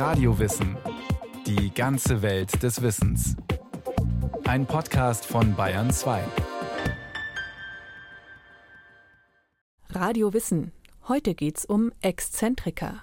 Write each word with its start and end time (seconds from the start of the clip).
Radiowissen. 0.00 0.78
Die 1.46 1.74
ganze 1.74 2.22
Welt 2.22 2.62
des 2.62 2.80
Wissens. 2.80 3.36
Ein 4.44 4.64
Podcast 4.64 5.26
von 5.26 5.54
Bayern 5.54 5.90
2. 5.90 6.22
Radio 9.90 10.32
Wissen. 10.32 10.72
Heute 11.06 11.34
geht's 11.34 11.66
um 11.66 11.92
Exzentriker. 12.00 13.02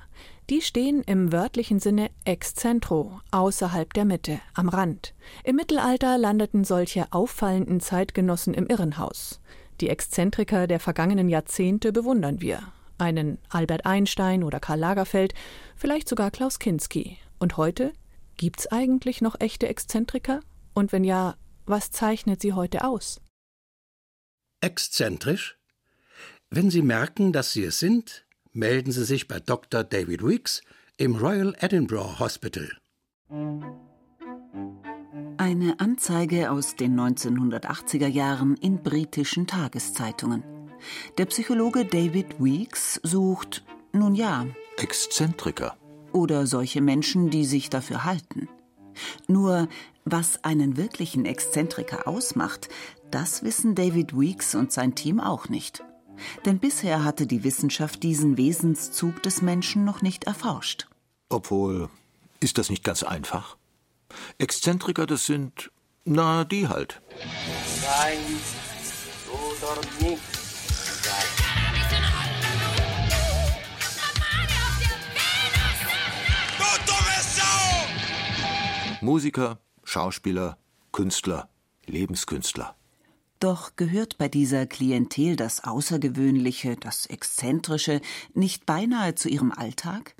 Die 0.49 0.63
stehen 0.63 1.04
im 1.04 1.32
wörtlichen 1.32 1.79
Sinne 1.79 2.10
ex 2.25 2.55
centro, 2.55 3.21
außerhalb 3.29 3.93
der 3.93 4.05
Mitte, 4.05 4.39
am 4.55 4.68
Rand. 4.68 5.14
Im 5.43 5.57
Mittelalter 5.57 6.18
landeten 6.18 6.64
solche 6.64 7.14
auffallenden 7.14 7.79
Zeitgenossen 7.79 8.55
im 8.55 8.66
Irrenhaus. 8.66 9.39
Die 9.82 9.89
Exzentriker 9.89 10.66
der 10.66 10.79
vergangenen 10.79 11.29
Jahrzehnte 11.29 11.91
bewundern 11.91 12.41
wir. 12.41 12.64
Einen 12.98 13.38
Albert 13.50 13.86
Einstein 13.86 14.43
oder 14.43 14.59
Karl 14.59 14.79
Lagerfeld, 14.79 15.34
vielleicht 15.75 16.09
sogar 16.09 16.32
Klaus 16.32 16.59
Kinski. 16.59 17.18
Und 17.39 17.57
heute? 17.57 17.93
Gibt's 18.37 18.68
eigentlich 18.68 19.21
noch 19.21 19.39
echte 19.39 19.68
Exzentriker? 19.68 20.42
Und 20.73 20.92
wenn 20.92 21.04
ja, 21.04 21.36
was 21.65 21.92
zeichnet 21.92 22.42
sie 22.42 22.54
heute 22.54 22.83
aus? 22.83 23.21
Exzentrisch? 24.61 25.57
Wenn 26.50 26.71
Sie 26.71 26.82
merken, 26.82 27.33
dass 27.33 27.51
Sie 27.51 27.64
es 27.64 27.79
sind, 27.79 28.25
melden 28.54 28.92
Sie 28.92 29.04
sich 29.04 29.28
bei 29.28 29.39
Dr. 29.39 29.84
David 29.84 30.25
Weeks 30.25 30.61
im 30.95 31.15
Royal 31.15 31.56
Edinburgh 31.59 32.20
Hospital. 32.20 32.70
Eine 35.38 35.80
Anzeige 35.80 36.52
aus 36.52 36.75
den 36.75 37.00
1980er 37.00 38.08
Jahren 38.08 38.56
in 38.56 38.81
britischen 38.81 39.45
Tageszeitungen. 39.45 40.56
Der 41.17 41.25
Psychologe 41.25 41.86
David 41.86 42.39
Weeks 42.39 42.99
sucht, 43.03 43.63
nun 43.91 44.16
ja, 44.16 44.45
Exzentriker. 44.77 45.75
Oder 46.13 46.47
solche 46.47 46.81
Menschen, 46.81 47.30
die 47.30 47.45
sich 47.45 47.69
dafür 47.69 48.03
halten. 48.03 48.47
Nur, 49.28 49.67
was 50.06 50.44
einen 50.44 50.78
wirklichen 50.78 51.25
Exzentriker 51.25 52.08
ausmacht, 52.08 52.69
das 53.11 53.44
wissen 53.44 53.75
David 53.75 54.17
Weeks 54.17 54.56
und 54.56 54.72
sein 54.72 54.95
Team 54.95 55.19
auch 55.19 55.50
nicht. 55.50 55.84
Denn 56.45 56.59
bisher 56.59 57.03
hatte 57.03 57.28
die 57.28 57.44
Wissenschaft 57.44 58.02
diesen 58.03 58.38
Wesenszug 58.38 59.22
des 59.23 59.41
Menschen 59.41 59.86
noch 59.86 60.02
nicht 60.02 60.23
erforscht. 60.23 60.88
Obwohl, 61.30 61.89
ist 62.39 62.58
das 62.58 62.69
nicht 62.69 62.84
ganz 62.84 63.03
einfach? 63.03 63.58
Exzentriker, 64.38 65.06
das 65.06 65.25
sind, 65.25 65.72
na, 66.06 66.44
die 66.44 66.67
halt. 66.67 67.02
Musiker, 79.08 79.61
Schauspieler, 79.86 80.58
Künstler, 80.91 81.47
Lebenskünstler. 81.86 82.75
Doch 83.39 83.77
gehört 83.77 84.17
bei 84.17 84.27
dieser 84.27 84.66
Klientel 84.66 85.38
das 85.38 85.63
Außergewöhnliche, 85.63 86.75
das 86.75 87.05
Exzentrische 87.05 88.02
nicht 88.33 88.66
beinahe 88.66 89.16
zu 89.16 89.30
ihrem 89.30 89.53
Alltag? 89.53 90.13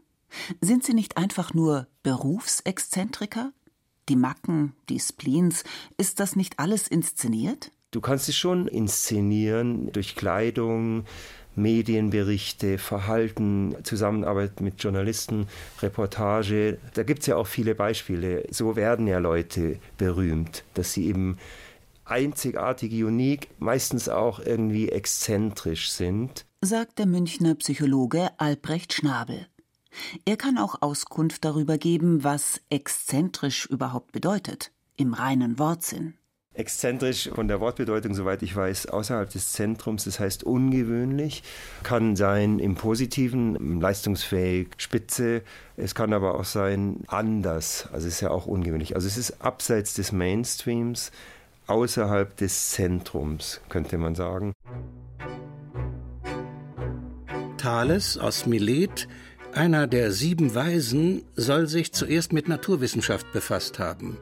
Sind 0.62 0.86
sie 0.86 0.94
nicht 0.94 1.18
einfach 1.18 1.54
nur 1.54 1.88
Berufsexzentriker? 2.02 3.52
Die 4.08 4.16
Macken, 4.16 4.74
die 4.88 5.02
Spleens, 5.02 5.66
ist 5.98 6.22
das 6.22 6.38
nicht 6.38 6.58
alles 6.58 6.88
inszeniert? 6.88 7.72
Du 7.92 8.00
kannst 8.00 8.30
es 8.30 8.38
schon 8.38 8.70
inszenieren 8.70 9.92
durch 9.92 10.16
Kleidung, 10.16 11.04
Medienberichte, 11.58 12.78
Verhalten, 12.78 13.76
Zusammenarbeit 13.84 14.62
mit 14.62 14.82
Journalisten, 14.82 15.48
Reportage. 15.82 16.78
Da 16.94 17.04
gibt 17.04 17.22
es 17.22 17.28
ja 17.28 17.36
auch 17.36 17.48
viele 17.48 17.76
Beispiele. 17.76 18.46
So 18.52 18.76
werden 18.76 19.08
ja 19.08 19.18
Leute 19.18 19.80
berühmt, 19.98 20.64
dass 20.76 20.94
sie 20.94 21.08
eben 21.08 21.38
einzigartig, 22.06 22.94
unique, 23.04 23.50
meistens 23.60 24.08
auch 24.08 24.40
irgendwie 24.40 24.90
exzentrisch 24.90 25.92
sind. 25.92 26.46
Sagt 26.62 27.00
der 27.00 27.06
Münchner 27.06 27.56
Psychologe 27.56 28.30
Albrecht 28.40 28.94
Schnabel. 28.94 29.48
Er 30.26 30.38
kann 30.38 30.58
auch 30.58 30.82
Auskunft 30.82 31.44
darüber 31.44 31.78
geben, 31.78 32.24
was 32.24 32.62
exzentrisch 32.70 33.66
überhaupt 33.66 34.12
bedeutet, 34.12 34.72
im 34.96 35.14
reinen 35.14 35.60
Wortsinn. 35.60 36.14
Exzentrisch 36.58 37.30
von 37.36 37.48
der 37.48 37.60
Wortbedeutung, 37.60 38.16
soweit 38.16 38.42
ich 38.42 38.56
weiß, 38.56 38.88
außerhalb 38.88 39.30
des 39.30 39.52
Zentrums, 39.52 40.06
das 40.06 40.20
heißt 40.20 40.44
ungewöhnlich, 40.44 41.44
kann 41.84 42.16
sein 42.16 42.58
im 42.58 42.74
positiven, 42.74 43.80
leistungsfähig, 43.80 44.70
spitze, 44.78 45.44
es 45.76 45.94
kann 45.94 46.14
aber 46.14 46.34
auch 46.34 46.46
sein 46.46 47.02
anders, 47.06 47.88
also 47.94 48.08
es 48.08 48.16
ist 48.16 48.22
ja 48.22 48.32
auch 48.32 48.48
ungewöhnlich. 48.48 48.96
Also 48.96 49.08
es 49.08 49.18
ist 49.18 49.40
abseits 49.40 49.94
des 49.94 50.12
Mainstreams, 50.12 51.12
außerhalb 51.68 52.36
des 52.36 52.72
Zentrums, 52.72 53.62
könnte 53.70 54.00
man 54.00 54.16
sagen. 54.16 54.54
Thales 57.60 58.18
aus 58.18 58.48
Milet, 58.48 59.08
einer 59.54 59.86
der 59.86 60.12
sieben 60.12 60.56
Weisen, 60.56 61.22
soll 61.36 61.68
sich 61.68 61.94
zuerst 61.94 62.34
mit 62.34 62.48
Naturwissenschaft 62.48 63.32
befasst 63.32 63.78
haben. 63.78 64.18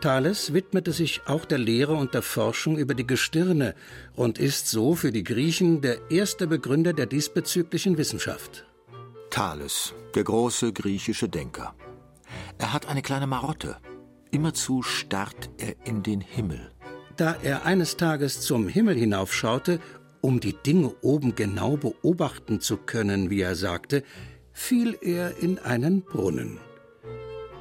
Thales 0.00 0.52
widmete 0.52 0.92
sich 0.92 1.22
auch 1.26 1.44
der 1.44 1.58
Lehre 1.58 1.94
und 1.94 2.14
der 2.14 2.22
Forschung 2.22 2.78
über 2.78 2.94
die 2.94 3.06
Gestirne 3.06 3.74
und 4.14 4.38
ist 4.38 4.68
so 4.68 4.94
für 4.94 5.10
die 5.10 5.24
Griechen 5.24 5.80
der 5.80 6.10
erste 6.10 6.46
Begründer 6.46 6.92
der 6.92 7.06
diesbezüglichen 7.06 7.98
Wissenschaft. 7.98 8.64
Thales, 9.30 9.94
der 10.14 10.24
große 10.24 10.72
griechische 10.72 11.28
Denker. 11.28 11.74
Er 12.58 12.72
hat 12.72 12.88
eine 12.88 13.02
kleine 13.02 13.26
Marotte. 13.26 13.76
Immerzu 14.30 14.82
starrt 14.82 15.50
er 15.58 15.74
in 15.84 16.02
den 16.02 16.20
Himmel. 16.20 16.70
Da 17.16 17.36
er 17.42 17.64
eines 17.64 17.96
Tages 17.96 18.40
zum 18.40 18.68
Himmel 18.68 18.96
hinaufschaute, 18.96 19.80
um 20.20 20.38
die 20.38 20.54
Dinge 20.54 20.94
oben 21.02 21.34
genau 21.34 21.76
beobachten 21.76 22.60
zu 22.60 22.76
können, 22.76 23.30
wie 23.30 23.40
er 23.40 23.56
sagte, 23.56 24.04
fiel 24.52 24.96
er 25.00 25.38
in 25.38 25.58
einen 25.58 26.02
Brunnen. 26.02 26.58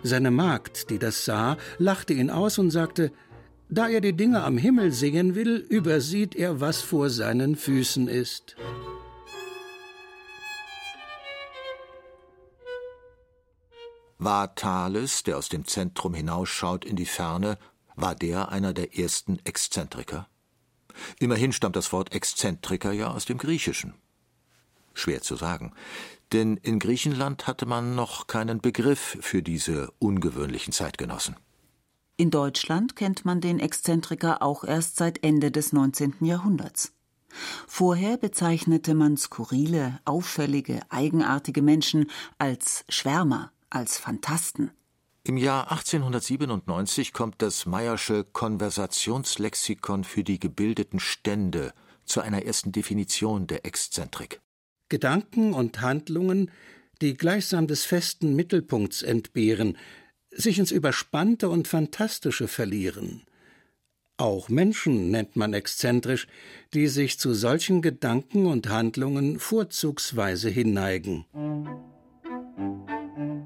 Seine 0.08 0.32
Magd, 0.32 0.90
die 0.90 1.00
das 1.00 1.26
sah, 1.26 1.58
lachte 1.80 2.14
ihn 2.14 2.30
aus 2.30 2.58
und 2.60 2.72
sagte, 2.72 3.12
da 3.68 3.90
er 3.90 4.00
die 4.00 4.16
Dinge 4.16 4.42
am 4.44 4.58
Himmel 4.58 4.94
sehen 4.94 5.36
will, 5.36 5.58
übersieht 5.58 6.34
er, 6.34 6.62
was 6.62 6.82
vor 6.82 7.10
seinen 7.10 7.58
Füßen 7.58 8.08
ist. 8.08 8.56
War 14.18 14.56
Thales, 14.56 15.24
der 15.24 15.38
aus 15.38 15.50
dem 15.50 15.66
Zentrum 15.66 16.14
hinausschaut 16.14 16.86
in 16.86 16.96
die 16.96 17.06
Ferne, 17.06 17.58
war 17.98 18.16
der 18.16 18.50
einer 18.50 18.74
der 18.74 18.98
ersten 18.98 19.40
Exzentriker? 19.44 20.30
Immerhin 21.20 21.52
stammt 21.52 21.76
das 21.76 21.92
Wort 21.92 22.14
Exzentriker 22.14 22.94
ja 22.94 23.12
aus 23.12 23.26
dem 23.26 23.38
Griechischen. 23.38 23.94
Schwer 24.94 25.22
zu 25.22 25.36
sagen, 25.36 25.74
denn 26.34 26.58
in 26.58 26.80
Griechenland 26.80 27.48
hatte 27.48 27.66
man 27.66 27.96
noch 27.96 28.28
keinen 28.28 28.60
Begriff 28.60 29.18
für 29.22 29.42
diese 29.42 29.92
ungewöhnlichen 30.00 30.74
Zeitgenossen. 30.74 31.36
In 32.18 32.32
Deutschland 32.32 32.96
kennt 32.96 33.26
man 33.26 33.42
den 33.42 33.60
Exzentriker 33.60 34.42
auch 34.42 34.64
erst 34.64 34.98
seit 34.98 35.24
Ende 35.24 35.52
des 35.52 35.72
19. 35.72 36.16
Jahrhunderts. 36.22 36.94
Vorher 37.68 38.18
bezeichnete 38.18 38.96
man 38.96 39.18
skurrile, 39.18 40.00
auffällige, 40.06 40.80
eigenartige 40.90 41.62
Menschen 41.62 42.10
als 42.40 42.86
Schwärmer, 42.90 43.52
als 43.70 43.98
Phantasten. 44.00 44.72
Im 45.24 45.38
Jahr 45.38 45.72
1897 45.72 47.14
kommt 47.14 47.42
das 47.42 47.66
Meyersche 47.66 48.24
Konversationslexikon 48.24 50.06
für 50.06 50.24
die 50.24 50.40
gebildeten 50.40 51.00
Stände 51.00 51.74
zu 52.06 52.22
einer 52.22 52.44
ersten 52.44 52.72
Definition 52.72 53.46
der 53.46 53.66
Exzentrik. 53.66 54.40
Gedanken 54.90 55.54
und 55.54 55.82
Handlungen, 55.82 56.52
die 57.02 57.16
gleichsam 57.16 57.68
des 57.68 57.86
festen 57.86 58.36
Mittelpunkts 58.36 59.02
entbehren, 59.04 59.78
sich 60.32 60.60
ins 60.60 60.72
Überspannte 60.72 61.50
und 61.50 61.68
Fantastische 61.68 62.48
verlieren. 62.48 63.24
Auch 64.18 64.50
Menschen 64.50 65.12
nennt 65.12 65.36
man 65.36 65.54
exzentrisch, 65.54 66.28
die 66.74 66.88
sich 66.88 67.20
zu 67.20 67.34
solchen 67.34 67.84
Gedanken 67.84 68.48
und 68.48 68.68
Handlungen 68.68 69.40
vorzugsweise 69.40 70.50
hinneigen. 70.50 71.26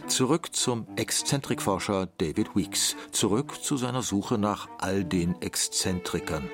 Zurück 0.07 0.55
zum 0.55 0.87
Exzentrikforscher 0.95 2.07
David 2.17 2.55
Weeks, 2.55 2.95
zurück 3.11 3.61
zu 3.61 3.75
seiner 3.75 4.01
Suche 4.01 4.37
nach 4.37 4.69
all 4.79 5.03
den 5.03 5.41
Exzentrikern. 5.41 6.49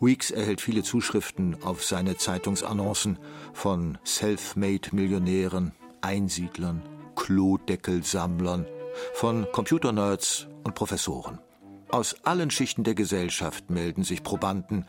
Weeks 0.00 0.30
erhält 0.30 0.60
viele 0.60 0.82
Zuschriften 0.82 1.62
auf 1.62 1.84
seine 1.84 2.16
Zeitungsannoncen 2.16 3.18
von 3.52 3.98
Self-Made-Millionären, 4.06 5.72
Einsiedlern, 6.00 6.82
Klodeckelsammlern, 7.16 8.66
von 9.14 9.46
Computernerds 9.52 10.46
und 10.62 10.74
Professoren. 10.74 11.40
Aus 11.88 12.16
allen 12.24 12.50
Schichten 12.50 12.84
der 12.84 12.94
Gesellschaft 12.94 13.70
melden 13.70 14.04
sich 14.04 14.22
Probanden, 14.22 14.86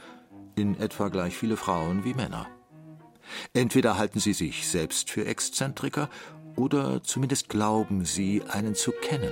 in 0.55 0.79
etwa 0.79 1.07
gleich 1.07 1.35
viele 1.35 1.57
Frauen 1.57 2.03
wie 2.03 2.13
Männer. 2.13 2.47
Entweder 3.53 3.97
halten 3.97 4.19
sie 4.19 4.33
sich 4.33 4.67
selbst 4.67 5.09
für 5.09 5.25
Exzentriker 5.25 6.09
Oder 6.55 7.01
zumindest 7.03 7.47
glauben 7.47 8.03
sie, 8.03 8.41
einen 8.49 8.75
zu 8.75 8.91
kennen. 8.91 9.31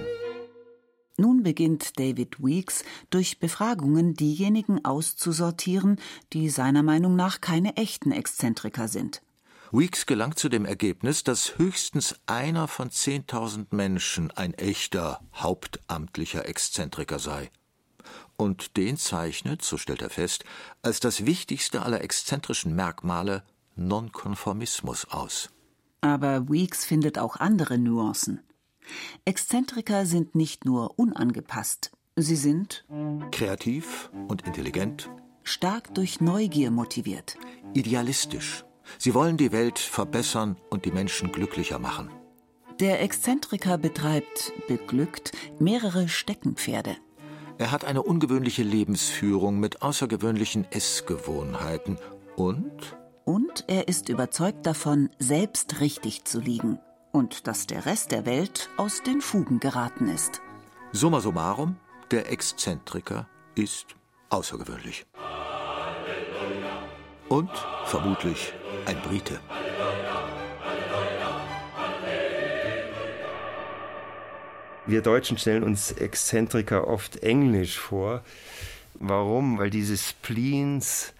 Nun 1.17 1.41
beginnt 1.41 1.99
David 1.99 2.43
Weeks 2.43 2.83
durch 3.09 3.39
Befragungen 3.39 4.13
diejenigen 4.13 4.85
auszusortieren, 4.85 5.99
die 6.31 6.49
seiner 6.49 6.83
Meinung 6.83 7.15
nach 7.15 7.41
keine 7.41 7.75
echten 7.75 8.11
Exzentriker 8.11 8.87
sind. 8.87 9.23
Weeks 9.71 10.05
gelangt 10.05 10.37
zu 10.37 10.47
dem 10.47 10.65
Ergebnis, 10.65 11.23
dass 11.23 11.57
höchstens 11.57 12.15
einer 12.27 12.67
von 12.67 12.89
10.000 12.89 13.75
Menschen 13.75 14.29
ein 14.31 14.53
echter, 14.53 15.19
hauptamtlicher 15.33 16.47
Exzentriker 16.47 17.17
sei. 17.17 17.49
Und 18.37 18.77
den 18.77 18.95
zeichnet, 18.97 19.63
so 19.63 19.77
stellt 19.77 20.03
er 20.03 20.11
fest, 20.11 20.45
als 20.83 20.99
das 20.99 21.25
wichtigste 21.25 21.81
aller 21.81 22.01
exzentrischen 22.01 22.75
Merkmale 22.75 23.43
Nonkonformismus 23.75 25.05
aus. 25.05 25.49
Aber 26.01 26.47
Weeks 26.47 26.85
findet 26.85 27.17
auch 27.17 27.37
andere 27.37 27.77
Nuancen. 27.79 28.41
Exzentriker 29.25 30.05
sind 30.05 30.35
nicht 30.35 30.65
nur 30.65 30.97
unangepasst, 30.99 31.91
sie 32.15 32.35
sind 32.35 32.85
kreativ 33.31 34.11
und 34.27 34.45
intelligent, 34.45 35.09
stark 35.43 35.93
durch 35.93 36.21
Neugier 36.21 36.71
motiviert, 36.71 37.37
idealistisch. 37.73 38.65
Sie 38.97 39.13
wollen 39.13 39.37
die 39.37 39.51
Welt 39.51 39.79
verbessern 39.79 40.57
und 40.69 40.85
die 40.85 40.91
Menschen 40.91 41.31
glücklicher 41.31 41.79
machen. 41.79 42.09
Der 42.79 43.01
Exzentriker 43.01 43.77
betreibt, 43.77 44.53
beglückt, 44.67 45.31
mehrere 45.59 46.07
Steckenpferde. 46.07 46.95
Er 47.57 47.71
hat 47.71 47.85
eine 47.85 48.03
ungewöhnliche 48.03 48.63
Lebensführung 48.63 49.59
mit 49.59 49.81
außergewöhnlichen 49.81 50.71
Essgewohnheiten 50.71 51.97
und 52.35 52.95
und 53.25 53.65
er 53.67 53.89
ist 53.89 54.07
überzeugt 54.07 54.65
davon, 54.65 55.09
selbst 55.19 55.81
richtig 55.81 56.23
zu 56.23 56.39
liegen 56.39 56.79
und 57.17 57.47
dass 57.47 57.65
der 57.65 57.87
Rest 57.87 58.11
der 58.11 58.27
Welt 58.27 58.69
aus 58.77 59.01
den 59.01 59.21
Fugen 59.21 59.59
geraten 59.59 60.07
ist. 60.07 60.39
Summa 60.91 61.19
summarum, 61.19 61.77
der 62.11 62.31
Exzentriker 62.31 63.27
ist 63.55 63.87
außergewöhnlich. 64.29 65.07
Und 67.27 67.49
vermutlich 67.85 68.53
ein 68.85 69.01
Brite. 69.01 69.39
Wir 74.85 75.01
Deutschen 75.01 75.39
stellen 75.39 75.63
uns 75.63 75.91
Exzentriker 75.91 76.87
oft 76.87 77.23
englisch 77.23 77.79
vor. 77.79 78.23
Warum? 78.93 79.57
Weil 79.57 79.71
diese 79.71 79.97
Spleens 79.97 81.13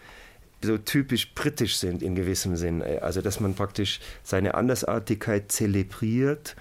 so 0.64 0.78
typisch 0.78 1.34
britisch 1.34 1.78
sind 1.78 2.02
in 2.02 2.16
gewissem 2.16 2.56
Sinn. 2.56 2.82
Also 2.82 3.22
dass 3.22 3.40
man 3.40 3.54
praktisch 3.54 4.00
seine 4.24 4.56
Andersartigkeit 4.56 5.52
zelebriert 5.52 6.56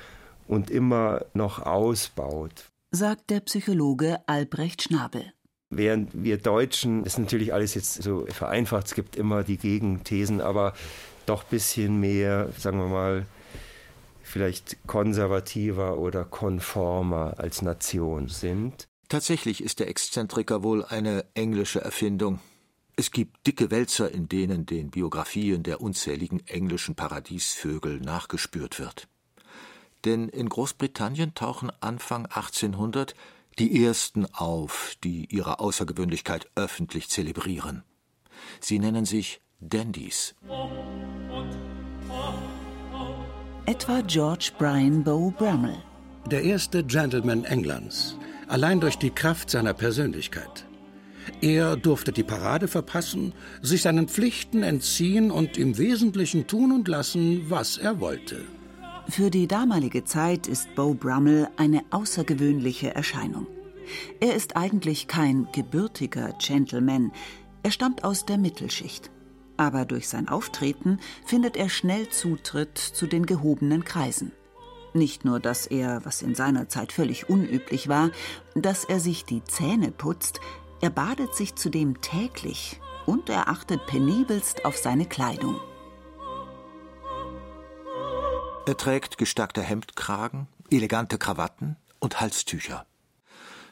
und 0.46 0.70
immer 0.70 1.24
noch 1.34 1.60
ausbaut. 1.60 2.64
Sagt 2.90 3.30
der 3.30 3.40
Psychologe 3.40 4.20
Albrecht 4.26 4.82
Schnabel. 4.82 5.32
Während 5.70 6.10
wir 6.14 6.38
Deutschen, 6.38 7.02
das 7.02 7.14
ist 7.14 7.18
natürlich 7.18 7.52
alles 7.52 7.74
jetzt 7.74 8.02
so 8.02 8.24
vereinfacht, 8.26 8.86
es 8.86 8.94
gibt 8.94 9.16
immer 9.16 9.42
die 9.42 9.56
Gegenthesen, 9.56 10.40
aber 10.40 10.74
doch 11.26 11.42
ein 11.42 11.50
bisschen 11.50 11.98
mehr, 11.98 12.50
sagen 12.56 12.78
wir 12.78 12.86
mal, 12.86 13.26
vielleicht 14.22 14.76
konservativer 14.86 15.98
oder 15.98 16.24
konformer 16.24 17.34
als 17.38 17.62
Nation 17.62 18.28
sind. 18.28 18.86
Tatsächlich 19.08 19.62
ist 19.62 19.80
der 19.80 19.88
Exzentriker 19.88 20.62
wohl 20.62 20.84
eine 20.84 21.24
englische 21.34 21.80
Erfindung. 21.80 22.38
Es 22.98 23.10
gibt 23.10 23.46
dicke 23.46 23.70
Wälzer, 23.70 24.10
in 24.10 24.26
denen 24.26 24.64
den 24.64 24.90
Biografien 24.90 25.62
der 25.62 25.82
unzähligen 25.82 26.46
englischen 26.46 26.94
Paradiesvögel 26.94 28.00
nachgespürt 28.00 28.78
wird. 28.78 29.06
Denn 30.06 30.30
in 30.30 30.48
Großbritannien 30.48 31.34
tauchen 31.34 31.70
Anfang 31.80 32.24
1800 32.24 33.14
die 33.58 33.84
ersten 33.84 34.26
auf, 34.34 34.94
die 35.04 35.26
ihre 35.26 35.60
Außergewöhnlichkeit 35.60 36.48
öffentlich 36.54 37.10
zelebrieren. 37.10 37.84
Sie 38.60 38.78
nennen 38.78 39.04
sich 39.04 39.40
Dandys. 39.60 40.34
Etwa 43.66 44.00
George 44.02 44.52
Brian 44.58 45.04
Bow 45.04 45.30
Brummel. 45.36 45.82
Der 46.30 46.42
erste 46.42 46.82
Gentleman 46.82 47.44
Englands, 47.44 48.16
allein 48.48 48.80
durch 48.80 48.96
die 48.96 49.10
Kraft 49.10 49.50
seiner 49.50 49.74
Persönlichkeit. 49.74 50.66
Er 51.40 51.76
durfte 51.76 52.12
die 52.12 52.22
Parade 52.22 52.68
verpassen, 52.68 53.32
sich 53.62 53.82
seinen 53.82 54.08
Pflichten 54.08 54.62
entziehen 54.62 55.30
und 55.30 55.58
im 55.58 55.78
Wesentlichen 55.78 56.46
tun 56.46 56.72
und 56.72 56.88
lassen, 56.88 57.48
was 57.48 57.78
er 57.78 58.00
wollte. 58.00 58.44
Für 59.08 59.30
die 59.30 59.46
damalige 59.46 60.04
Zeit 60.04 60.48
ist 60.48 60.74
Beau 60.74 60.94
Brummel 60.94 61.48
eine 61.56 61.82
außergewöhnliche 61.90 62.94
Erscheinung. 62.94 63.46
Er 64.20 64.34
ist 64.34 64.56
eigentlich 64.56 65.06
kein 65.06 65.46
gebürtiger 65.52 66.34
Gentleman, 66.44 67.12
er 67.62 67.70
stammt 67.70 68.04
aus 68.04 68.24
der 68.24 68.38
Mittelschicht. 68.38 69.10
Aber 69.56 69.84
durch 69.84 70.08
sein 70.08 70.28
Auftreten 70.28 70.98
findet 71.24 71.56
er 71.56 71.68
schnell 71.68 72.08
Zutritt 72.10 72.78
zu 72.78 73.06
den 73.06 73.26
gehobenen 73.26 73.84
Kreisen. 73.84 74.32
Nicht 74.92 75.24
nur, 75.24 75.40
dass 75.40 75.66
er, 75.66 76.04
was 76.04 76.22
in 76.22 76.34
seiner 76.34 76.68
Zeit 76.68 76.92
völlig 76.92 77.28
unüblich 77.28 77.88
war, 77.88 78.10
dass 78.54 78.84
er 78.84 79.00
sich 79.00 79.24
die 79.24 79.44
Zähne 79.44 79.90
putzt, 79.90 80.40
er 80.80 80.90
badet 80.90 81.34
sich 81.34 81.54
zudem 81.54 82.00
täglich 82.00 82.80
und 83.06 83.28
er 83.28 83.48
achtet 83.48 83.86
penibelst 83.86 84.64
auf 84.64 84.76
seine 84.76 85.06
Kleidung. 85.06 85.60
Er 88.66 88.76
trägt 88.76 89.16
gestackte 89.16 89.62
Hemdkragen, 89.62 90.48
elegante 90.70 91.18
Krawatten 91.18 91.76
und 92.00 92.20
Halstücher. 92.20 92.84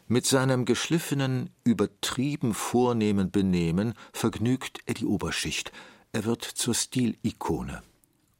Mit 0.06 0.26
seinem 0.26 0.64
geschliffenen, 0.66 1.50
übertrieben 1.64 2.54
vornehmen 2.54 3.30
Benehmen 3.30 3.94
vergnügt 4.12 4.80
er 4.86 4.94
die 4.94 5.06
Oberschicht. 5.06 5.72
Er 6.12 6.24
wird 6.24 6.44
zur 6.44 6.74
Stilikone. 6.74 7.82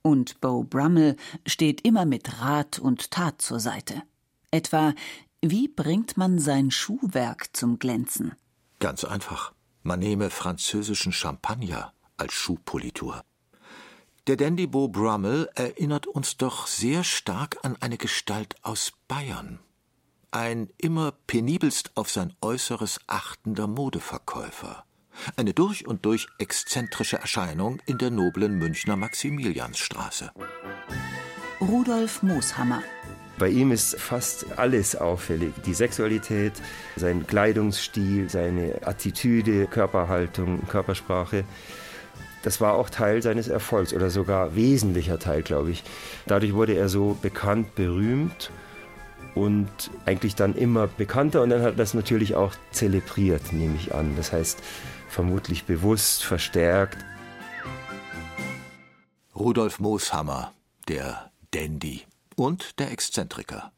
Und 0.02 0.40
Beau 0.40 0.62
Brummel 0.62 1.16
steht 1.46 1.81
immer 1.81 2.05
mit 2.05 2.40
Rat 2.40 2.78
und 2.78 3.11
Tat 3.11 3.40
zur 3.40 3.58
Seite. 3.58 4.02
Etwa, 4.50 4.94
wie 5.40 5.69
bringt 5.69 6.16
man 6.16 6.38
sein 6.38 6.70
Schuhwerk 6.70 7.49
zum 7.56 7.78
Glänzen? 7.78 8.32
Ganz 8.84 9.02
einfach. 9.02 9.54
Man 9.82 10.00
nehme 10.00 10.28
französischen 10.28 11.10
Champagner 11.10 11.94
als 12.19 12.34
Schuhpolitur. 12.34 13.22
Der 14.26 14.36
Dandy 14.36 14.66
Beau 14.66 14.88
Brummel 14.88 15.48
erinnert 15.54 16.06
uns 16.06 16.36
doch 16.36 16.66
sehr 16.66 17.02
stark 17.02 17.56
an 17.62 17.78
eine 17.81 17.96
Gestalt 17.96 18.56
aus 18.60 18.92
Bayern. 19.08 19.59
Ein 20.32 20.68
immer 20.76 21.12
penibelst 21.26 21.92
auf 21.94 22.11
sein 22.11 22.35
Äußeres 22.42 23.00
achtender 23.06 23.68
Modeverkäufer. 23.68 24.85
Eine 25.37 25.54
durch 25.54 25.87
und 25.87 26.04
durch 26.04 26.26
exzentrische 26.37 27.16
Erscheinung 27.16 27.80
in 27.87 27.97
der 27.97 28.11
noblen 28.11 28.59
Münchner 28.59 28.97
Maximiliansstraße. 28.97 30.30
Rudolf 31.59 32.23
Mooshammer 32.23 32.82
bei 33.38 33.49
ihm 33.49 33.73
ist 33.73 33.99
fast 33.99 34.59
alles 34.59 34.95
auffällig. 34.95 35.55
Die 35.67 35.75
Sexualität, 35.75 36.53
sein 36.97 37.26
Kleidungsstil, 37.26 38.31
seine 38.31 38.87
Attitüde, 38.87 39.67
Körperhaltung, 39.67 40.67
Körpersprache. 40.69 41.45
Das 42.43 42.61
war 42.61 42.75
auch 42.75 42.91
Teil 42.91 43.23
seines 43.23 43.49
Erfolgs 43.49 43.93
oder 43.93 44.11
sogar 44.11 44.55
wesentlicher 44.55 45.19
Teil, 45.19 45.43
glaube 45.43 45.71
ich. 45.71 45.83
Dadurch 46.26 46.55
wurde 46.55 46.75
er 46.75 46.88
so 46.88 47.19
bekannt, 47.21 47.75
berühmt 47.75 48.50
und 49.35 49.91
eigentlich 50.05 50.37
dann 50.37 50.55
immer 50.55 50.87
bekannter 50.87 51.43
und 51.43 51.50
dann 51.50 51.62
hat 51.62 51.73
er 51.73 51.76
das 51.76 51.95
natürlich 51.95 52.37
auch 52.37 52.55
zelebriert, 52.71 53.53
nehme 53.53 53.75
ich 53.76 53.95
an. 53.95 54.14
Das 54.17 54.33
heißt, 54.33 54.62
vermutlich 55.09 55.64
bewusst, 55.64 56.25
verstärkt. 56.25 56.99
Rudolf 59.35 59.81
Mooshammer, 59.81 60.53
der 60.87 61.33
Dandy 61.50 62.05
und 62.37 62.79
der 62.79 62.91
Exzentriker 62.91 63.73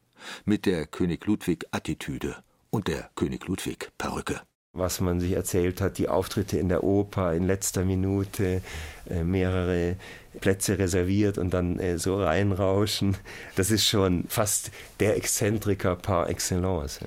mit 0.45 0.67
der 0.67 0.87
König 0.87 1.27
Ludwig-Attitüde 1.27 2.37
und 2.71 2.89
der 2.89 3.11
König 3.15 3.47
Ludwig-Perücke. 3.47 4.41
Was 4.73 5.01
man 5.01 5.21
sich 5.21 5.33
erzählt 5.33 5.81
hat, 5.81 5.97
die 5.97 6.09
Auftritte 6.09 6.59
in 6.59 6.69
der 6.69 6.85
Oper 6.85 7.33
in 7.33 7.47
letzter 7.47 7.85
Minute, 7.85 8.61
äh, 9.09 9.25
mehrere 9.25 9.97
Plätze 10.41 10.79
reserviert 10.79 11.39
und 11.39 11.55
dann 11.55 11.79
äh, 11.79 11.99
so 11.99 12.23
reinrauschen, 12.23 13.17
das 13.55 13.71
ist 13.71 13.87
schon 13.87 14.25
fast 14.29 14.71
der 15.01 15.17
Exzentriker 15.17 15.97
par 15.97 16.29
excellence. 16.29 17.01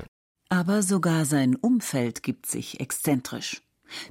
Aber 0.49 0.81
sogar 0.81 1.25
sein 1.25 1.55
Umfeld 1.55 2.23
gibt 2.23 2.47
sich 2.47 2.79
exzentrisch. 2.79 3.61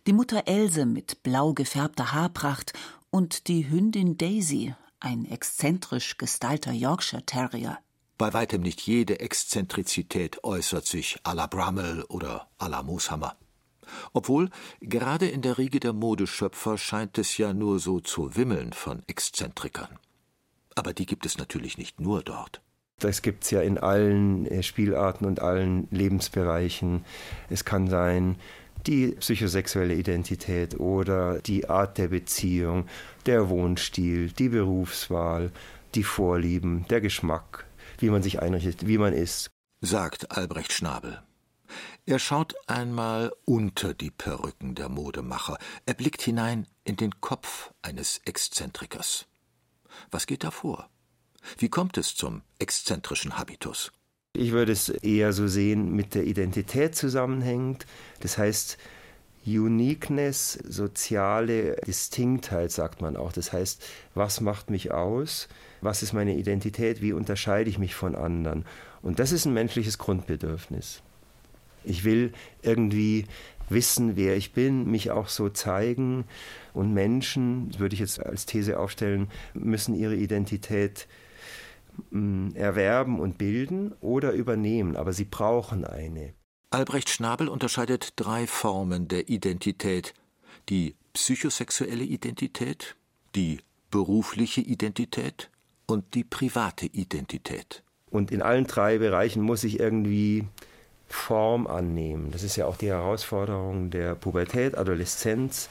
Die 0.07 0.13
Mutter 0.13 0.45
Else 0.47 0.87
mit 0.87 1.25
blau 1.25 1.53
gefärbter 1.53 2.13
Haarpracht 2.13 2.73
und 3.11 3.49
die 3.49 3.69
Hündin 3.69 4.19
Daisy 4.19 4.75
ein 5.01 5.25
exzentrisch 5.25 6.17
gestylter 6.17 6.73
Yorkshire 6.73 7.25
Terrier. 7.25 7.79
Bei 8.17 8.33
weitem 8.33 8.63
nicht 8.63 8.81
jede 8.81 9.21
Exzentrizität 9.21 10.43
äußert 10.43 10.87
sich 10.87 11.21
à 11.23 11.35
la 11.35 11.47
Brummel 11.47 12.05
oder 12.09 12.49
à 12.59 12.69
la 12.69 12.83
Mooshammer. 12.83 13.37
Obwohl, 14.13 14.51
gerade 14.81 15.29
in 15.29 15.41
der 15.43 15.57
Riege 15.57 15.81
der 15.81 15.93
Modeschöpfer 15.93 16.77
scheint 16.79 17.17
es 17.17 17.39
ja 17.39 17.55
nur 17.55 17.79
so 17.79 18.01
zu 18.01 18.37
wimmeln 18.37 18.73
von 18.73 19.03
Exzentrikern. 19.07 19.99
Aber 20.75 20.93
die 20.93 21.07
gibt 21.07 21.27
es 21.27 21.39
natürlich 21.39 21.79
nicht 21.79 22.01
nur 22.01 22.23
dort. 22.23 22.61
Das 22.99 23.23
gibt 23.23 23.45
es 23.45 23.51
ja 23.51 23.63
in 23.63 23.79
allen 23.79 24.47
äh, 24.47 24.63
Spielarten 24.63 25.25
und 25.25 25.41
allen 25.41 25.87
Lebensbereichen. 25.91 27.05
Es 27.49 27.65
kann 27.65 27.89
sein, 27.89 28.37
die 28.89 29.09
psychosexuelle 29.13 29.95
Identität 29.95 30.81
oder 30.81 31.41
die 31.41 31.69
Art 31.69 31.99
der 31.99 32.09
Beziehung, 32.09 32.89
der 33.27 33.51
Wohnstil, 33.51 34.31
die 34.31 34.49
Berufswahl, 34.49 35.53
die 35.95 36.03
Vorlieben, 36.03 36.87
der 36.89 37.03
Geschmack, 37.03 37.67
wie 37.99 38.09
man 38.09 38.23
sich 38.23 38.41
einrichtet, 38.41 38.87
wie 38.87 38.97
man 38.97 39.13
ist. 39.13 39.51
Sagt 39.83 40.37
Albrecht 40.37 40.73
Schnabel. 40.73 41.23
Er 42.07 42.19
schaut 42.19 42.55
einmal 42.67 43.31
unter 43.45 43.93
die 43.93 44.11
Perücken 44.11 44.75
der 44.75 44.89
Modemacher. 44.89 45.59
Er 45.85 45.93
blickt 45.93 46.23
hinein 46.23 46.67
in 46.85 46.97
den 46.97 47.21
Kopf 47.21 47.73
eines 47.83 48.23
Exzentrikers. 48.25 49.27
Was 50.11 50.27
geht 50.27 50.45
da 50.45 50.51
vor? 50.51 50.89
Wie 51.59 51.69
kommt 51.69 51.99
es 51.99 52.17
zum 52.17 52.41
exzentrischen 52.59 53.39
Habitus? 53.39 53.93
Ich 54.39 54.53
würde 54.53 54.71
es 54.71 54.89
eher 54.89 55.33
so 55.33 55.49
sehen, 55.49 55.97
mit 55.97 56.15
der 56.15 56.23
Identität 56.23 56.95
zusammenhängt. 56.95 57.87
Das 58.21 58.39
heißt, 58.39 58.79
Uniqueness, 59.45 60.53
soziale 60.53 61.75
Distinktheit, 61.85 62.71
sagt 62.71 63.01
man 63.03 63.17
auch. 63.17 63.33
Das 63.33 63.53
heißt, 63.53 63.85
was 64.15 64.41
macht 64.41 64.71
mich 64.71 64.93
aus? 64.93 65.49
Was 65.81 66.05
ist 66.05 66.13
meine 66.13 66.37
Identität? 66.37 67.03
Wie 67.03 67.13
unterscheide 67.13 67.69
ich 67.69 67.81
mich 67.81 67.97
von 67.97 68.15
anderen? 68.15 68.65
Und 69.03 69.19
das 69.19 69.33
ist 69.33 69.45
ein 69.45 69.55
menschliches 69.55 69.99
Grundbedürfnis. 69.99 71.03
Ich 71.83 72.05
will 72.05 72.33
irgendwie 72.63 73.27
wissen, 73.69 74.15
wer 74.15 74.37
ich 74.37 74.53
bin, 74.53 74.89
mich 74.89 75.11
auch 75.11 75.27
so 75.27 75.49
zeigen. 75.49 76.27
Und 76.75 76.95
Menschen, 76.95 77.77
würde 77.77 77.95
ich 77.95 78.01
jetzt 78.01 78.25
als 78.25 78.47
These 78.47 78.79
aufstellen, 78.79 79.33
müssen 79.53 79.97
ihre 79.97 80.15
Identität 80.15 81.09
erwerben 82.55 83.21
und 83.21 83.39
bilden 83.39 83.93
oder 84.01 84.33
übernehmen, 84.33 84.97
aber 84.97 85.13
sie 85.13 85.25
brauchen 85.25 85.85
eine. 85.85 86.35
Albrecht 86.71 87.09
Schnabel 87.09 87.49
unterscheidet 87.49 88.13
drei 88.17 88.47
Formen 88.47 89.09
der 89.09 89.29
Identität. 89.29 90.15
Die 90.69 90.97
psychosexuelle 91.15 92.05
Identität, 92.05 92.95
die 93.35 93.61
berufliche 93.91 94.61
Identität 94.61 95.51
und 95.87 96.15
die 96.15 96.25
private 96.25 96.87
Identität. 96.87 97.83
Und 98.11 98.31
in 98.31 98.43
allen 98.43 98.67
drei 98.67 98.99
Bereichen 98.99 99.43
muss 99.43 99.65
ich 99.65 99.81
irgendwie 99.81 100.47
Form 101.09 101.67
annehmen. 101.67 102.31
Das 102.31 102.43
ist 102.43 102.57
ja 102.57 102.67
auch 102.67 102.77
die 102.77 102.89
Herausforderung 102.89 103.91
der 103.91 104.15
Pubertät, 104.15 104.77
Adoleszenz. 104.77 105.69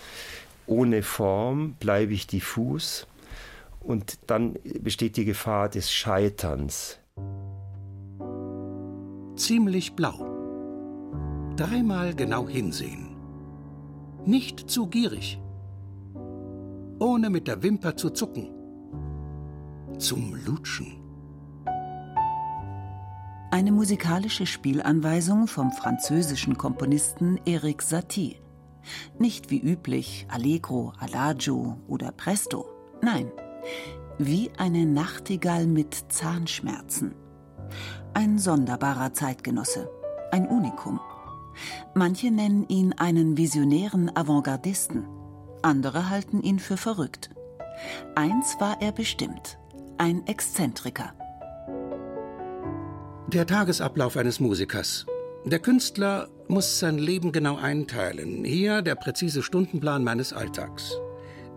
Ohne 0.65 1.03
Form 1.03 1.75
bleibe 1.79 2.13
ich 2.13 2.27
diffus 2.27 3.07
und 3.88 4.29
dann 4.29 4.56
besteht 4.82 5.17
die 5.17 5.25
Gefahr 5.25 5.70
des 5.70 5.91
Scheiterns. 5.91 7.00
Ziemlich 9.36 9.96
blau. 9.96 10.25
Dreimal 11.56 12.13
genau 12.13 12.48
hinsehen. 12.48 13.15
Nicht 14.25 14.70
zu 14.70 14.88
gierig. 14.88 15.39
Ohne 17.00 17.29
mit 17.29 17.48
der 17.48 17.63
Wimper 17.63 17.96
zu 17.96 18.10
zucken. 18.10 18.50
Zum 19.98 20.36
Lutschen. 20.46 20.98
Eine 23.51 23.72
musikalische 23.72 24.46
Spielanweisung 24.46 25.48
vom 25.48 25.72
französischen 25.72 26.58
Komponisten 26.58 27.39
Eric 27.46 27.82
Satie. 27.82 28.36
Nicht 29.17 29.50
wie 29.50 29.60
üblich 29.60 30.27
Allegro, 30.29 30.94
Adagio 31.00 31.77
oder 31.88 32.12
Presto. 32.12 32.67
Nein, 33.01 33.32
wie 34.18 34.52
eine 34.58 34.86
Nachtigall 34.86 35.68
mit 35.68 35.94
Zahnschmerzen. 36.10 37.14
Ein 38.14 38.40
sonderbarer 38.40 39.14
Zeitgenosse, 39.14 39.90
ein 40.32 40.48
Unikum. 40.48 41.00
Manche 41.94 42.32
nennen 42.32 42.68
ihn 42.68 42.94
einen 42.94 43.38
visionären 43.38 44.16
Avantgardisten, 44.16 45.06
andere 45.62 46.10
halten 46.10 46.42
ihn 46.42 46.60
für 46.60 46.78
verrückt. 46.78 47.30
Eins 48.16 48.58
war 48.60 48.82
er 48.82 48.92
bestimmt, 48.92 49.58
ein 49.98 50.26
Exzentriker. 50.28 51.14
Der 53.28 53.46
Tagesablauf 53.46 54.18
eines 54.18 54.40
Musikers. 54.40 55.06
Der 55.46 55.60
Künstler 55.60 56.30
muss 56.48 56.80
sein 56.80 56.98
Leben 56.98 57.32
genau 57.32 57.58
einteilen. 57.58 58.44
Hier 58.44 58.82
der 58.82 58.96
präzise 58.96 59.44
Stundenplan 59.44 60.04
meines 60.04 60.34
Alltags. 60.34 60.94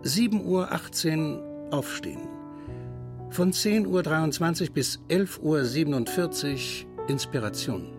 7.18 0.03 0.43
Uhr 0.43 1.50
aufstehen. 1.71 2.27
Von 3.29 3.51
10.23 3.53 4.67
Uhr 4.67 4.73
bis 4.73 4.99
11.47 5.09 6.85
Uhr 6.85 7.09
Inspiration. 7.09 7.93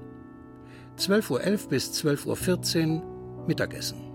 12.11 0.98 1.30
Uhr 1.30 1.68
bis 1.68 2.04
12.14 2.04 3.00
Uhr 3.00 3.46
Mittagessen. 3.46 4.12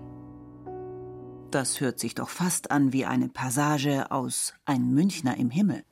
Das 1.50 1.80
hört 1.80 1.98
sich 1.98 2.14
doch 2.14 2.28
fast 2.28 2.70
an 2.70 2.92
wie 2.92 3.04
eine 3.04 3.28
Passage 3.28 4.10
aus 4.10 4.54
Ein 4.64 4.92
Münchner 4.92 5.36
im 5.36 5.50
Himmel. 5.50 5.82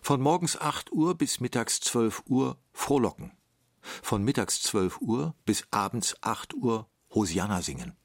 Von 0.00 0.20
morgens 0.20 0.60
8 0.60 0.92
Uhr 0.92 1.16
bis 1.16 1.40
mittags 1.40 1.80
12 1.80 2.22
Uhr 2.26 2.58
frohlocken. 2.72 3.32
Von 3.80 4.24
mittags 4.24 4.62
12 4.62 5.00
Uhr 5.00 5.34
bis 5.44 5.64
abends 5.70 6.16
8 6.22 6.54
Uhr 6.54 6.88
Hosianna 7.14 7.60
singen. 7.60 7.96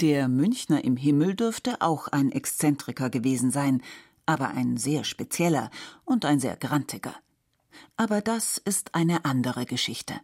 Der 0.00 0.28
Münchner 0.28 0.84
im 0.84 0.96
Himmel 0.96 1.34
dürfte 1.34 1.80
auch 1.80 2.06
ein 2.06 2.30
Exzentriker 2.30 3.10
gewesen 3.10 3.50
sein, 3.50 3.82
aber 4.28 4.50
ein 4.50 4.76
sehr 4.76 5.04
spezieller 5.04 5.70
und 6.04 6.26
ein 6.26 6.38
sehr 6.38 6.56
grantiger. 6.56 7.14
Aber 7.96 8.20
das 8.20 8.58
ist 8.58 8.94
eine 8.94 9.24
andere 9.24 9.64
Geschichte. 9.64 10.20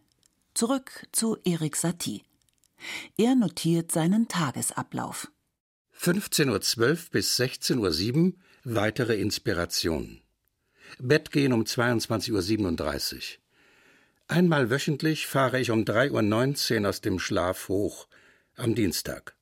Zurück 0.53 1.07
zu 1.11 1.39
Erik 1.45 1.75
Satie. 1.75 2.23
Er 3.17 3.35
notiert 3.35 3.91
seinen 3.91 4.29
Tagesablauf. 4.29 5.29
15.12 5.99 6.81
Uhr 6.81 6.99
bis 7.13 7.41
16.07 7.41 8.27
Uhr 8.27 8.33
weitere 8.65 9.15
Inspiration. 9.15 10.21
Bett 10.99 11.31
gehen 11.31 11.55
um 11.55 11.63
22.37 11.63 13.15
Uhr. 13.15 13.21
Einmal 14.29 14.69
wöchentlich 14.69 15.27
fahre 15.27 15.61
ich 15.61 15.71
um 15.71 15.85
3.19 15.85 16.83
Uhr 16.83 16.89
aus 16.91 17.01
dem 17.01 17.19
Schlaf 17.19 17.69
hoch, 17.69 18.07
am 18.57 18.75
Dienstag. 18.75 19.35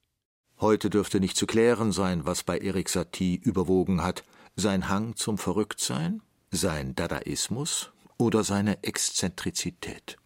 Heute 0.61 0.89
dürfte 0.89 1.19
nicht 1.19 1.37
zu 1.37 1.47
klären 1.47 1.91
sein, 1.91 2.27
was 2.27 2.45
bei 2.45 2.59
Erik 2.59 2.89
Satie 2.89 3.41
überwogen 3.43 4.05
hat. 4.05 4.23
Sein 4.57 4.89
Hang 4.89 5.17
zum 5.17 5.39
Verrücktsein, 5.39 6.23
sein 6.51 6.95
Dadaismus 6.95 7.91
oder 8.19 8.45
seine 8.45 8.83
Exzentrizität. 8.83 10.19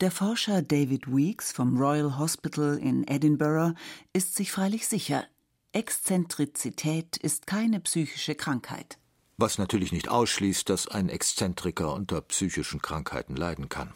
Der 0.00 0.10
Forscher 0.10 0.60
David 0.60 1.06
Weeks 1.06 1.52
vom 1.52 1.78
Royal 1.78 2.18
Hospital 2.18 2.76
in 2.78 3.06
Edinburgh 3.06 3.74
ist 4.12 4.34
sich 4.34 4.50
freilich 4.50 4.88
sicher, 4.88 5.24
Exzentrizität 5.72 7.16
ist 7.16 7.46
keine 7.46 7.80
psychische 7.80 8.34
Krankheit. 8.34 8.98
Was 9.36 9.58
natürlich 9.58 9.92
nicht 9.92 10.08
ausschließt, 10.08 10.68
dass 10.68 10.88
ein 10.88 11.08
Exzentriker 11.08 11.92
unter 11.94 12.20
psychischen 12.22 12.82
Krankheiten 12.82 13.36
leiden 13.36 13.68
kann. 13.68 13.92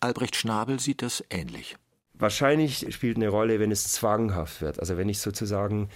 Albrecht 0.00 0.36
Schnabel 0.36 0.80
sieht 0.80 1.02
das 1.02 1.22
ähnlich. 1.30 1.76
Wahrscheinlich 2.14 2.86
spielt 2.94 3.16
eine 3.16 3.28
Rolle, 3.28 3.60
wenn 3.60 3.70
es 3.70 3.92
zwanghaft 3.92 4.60
wird. 4.60 4.80
Also 4.80 4.96
wenn 4.96 5.08
ich 5.08 5.20
sozusagen 5.20 5.88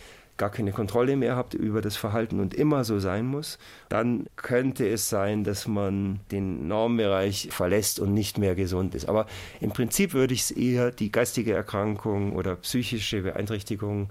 gar 0.43 0.51
keine 0.51 0.73
Kontrolle 0.73 1.17
mehr 1.17 1.37
habe 1.37 1.57
über 1.57 1.81
das 1.81 1.97
Verhalten 1.97 2.41
und 2.41 2.53
immer 2.53 2.83
so 2.83 2.99
sein 2.99 3.27
muss, 3.27 3.59
dann 3.89 4.27
könnte 4.35 4.89
es 4.89 5.09
sein, 5.09 5.45
dass 5.45 5.69
man 5.69 6.19
den 6.33 6.67
Normbereich 6.67 7.49
verlässt 7.53 8.01
und 8.01 8.13
nicht 8.13 8.39
mehr 8.39 8.55
gesund 8.55 8.95
ist. 8.95 9.09
Aber 9.09 9.27
im 9.61 9.71
Prinzip 9.71 10.15
würde 10.15 10.35
ich 10.35 10.43
es 10.43 10.51
eher 10.51 10.91
die 10.91 11.13
geistige 11.13 11.55
Erkrankung 11.55 12.35
oder 12.35 12.57
psychische 12.57 13.23
Beeinträchtigung 13.23 14.11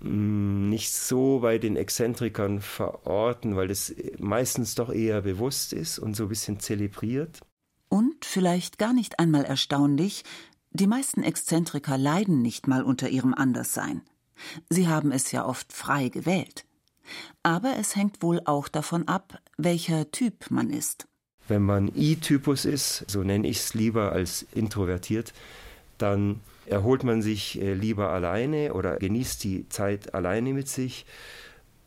Mm, 0.00 0.68
nicht 0.68 0.92
so 0.92 1.40
bei 1.40 1.58
den 1.58 1.76
Exzentrikern 1.76 2.60
verorten, 2.60 3.56
weil 3.56 3.68
das 3.68 3.94
meistens 4.18 4.74
doch 4.74 4.92
eher 4.92 5.22
bewusst 5.22 5.72
ist 5.72 5.98
und 5.98 6.14
so 6.14 6.24
ein 6.24 6.28
bisschen 6.28 6.60
zelebriert. 6.60 7.40
Und 7.88 8.24
vielleicht 8.24 8.78
gar 8.78 8.92
nicht 8.92 9.18
einmal 9.18 9.44
erstaunlich, 9.44 10.24
die 10.70 10.86
meisten 10.86 11.22
Exzentriker 11.22 11.96
leiden 11.96 12.42
nicht 12.42 12.66
mal 12.66 12.82
unter 12.82 13.08
ihrem 13.08 13.32
Anderssein. 13.32 14.02
Sie 14.68 14.88
haben 14.88 15.12
es 15.12 15.32
ja 15.32 15.44
oft 15.44 15.72
frei 15.72 16.08
gewählt. 16.08 16.64
Aber 17.42 17.76
es 17.78 17.94
hängt 17.94 18.22
wohl 18.22 18.40
auch 18.44 18.68
davon 18.68 19.06
ab, 19.08 19.40
welcher 19.56 20.10
Typ 20.10 20.50
man 20.50 20.70
ist. 20.70 21.06
Wenn 21.48 21.62
man 21.62 21.92
I-Typus 21.94 22.64
ist, 22.64 23.04
so 23.08 23.22
nenne 23.22 23.46
ich 23.46 23.58
es 23.58 23.74
lieber 23.74 24.12
als 24.12 24.46
introvertiert, 24.52 25.32
dann 25.98 26.40
erholt 26.66 27.04
man 27.04 27.22
sich 27.22 27.60
äh, 27.60 27.74
lieber 27.74 28.10
alleine 28.10 28.74
oder 28.74 28.96
genießt 28.96 29.44
die 29.44 29.68
Zeit 29.68 30.14
alleine 30.14 30.52
mit 30.52 30.68
sich. 30.68 31.06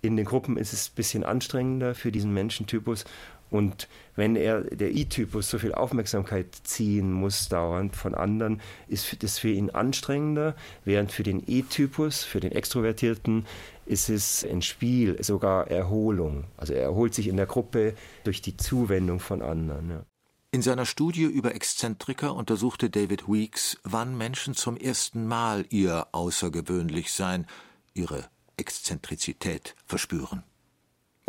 In 0.01 0.15
den 0.15 0.25
Gruppen 0.25 0.55
ist 0.55 0.71
es 0.71 0.89
ein 0.89 0.95
bisschen 0.95 1.23
anstrengender 1.25 1.93
für 1.93 2.11
diesen 2.11 2.33
Menschentypus 2.33 3.03
Und 3.51 3.87
wenn 4.15 4.35
er, 4.35 4.61
der 4.61 4.91
I-Typus, 4.91 5.49
so 5.49 5.57
viel 5.59 5.73
Aufmerksamkeit 5.73 6.55
ziehen 6.63 7.11
muss 7.11 7.49
dauernd 7.49 7.95
von 7.95 8.13
anderen, 8.13 8.61
ist 8.87 9.23
das 9.23 9.39
für 9.39 9.49
ihn 9.49 9.69
anstrengender, 9.69 10.55
während 10.85 11.11
für 11.11 11.23
den 11.23 11.43
E-Typus, 11.47 12.23
für 12.23 12.39
den 12.39 12.51
Extrovertierten, 12.51 13.45
ist 13.85 14.09
es 14.09 14.45
ein 14.45 14.61
Spiel, 14.61 15.21
sogar 15.23 15.67
Erholung. 15.69 16.43
Also 16.57 16.73
er 16.73 16.83
erholt 16.83 17.15
sich 17.15 17.27
in 17.27 17.37
der 17.37 17.47
Gruppe 17.47 17.95
durch 18.23 18.41
die 18.41 18.55
Zuwendung 18.55 19.19
von 19.19 19.41
anderen. 19.41 19.89
Ja. 19.89 20.05
In 20.51 20.61
seiner 20.63 20.85
Studie 20.85 21.25
über 21.25 21.53
Exzentriker 21.53 22.33
untersuchte 22.35 22.89
David 22.89 23.27
Weeks, 23.27 23.77
wann 23.83 24.17
Menschen 24.17 24.55
zum 24.55 24.77
ersten 24.77 25.27
Mal 25.27 25.65
ihr 25.69 26.07
Außergewöhnlichsein, 26.11 27.45
ihre 27.93 28.25
Exzentrizität 28.57 29.75
verspüren. 29.85 30.43